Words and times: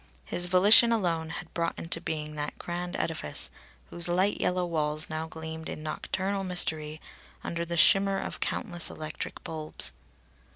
His 0.25 0.47
volition 0.47 0.91
alone 0.91 1.29
had 1.29 1.53
brought 1.53 1.77
into 1.77 2.01
being 2.01 2.33
that 2.33 2.57
grand 2.57 2.95
edifice 2.95 3.51
whose 3.91 4.07
light 4.07 4.41
yellow 4.41 4.65
walls 4.65 5.11
now 5.11 5.27
gleamed 5.27 5.69
in 5.69 5.83
nocturnal 5.83 6.43
mystery 6.43 6.99
under 7.43 7.63
the 7.63 7.77
shimmer 7.77 8.17
of 8.17 8.39
countless 8.39 8.89
electric 8.89 9.43
bulbs. 9.43 9.91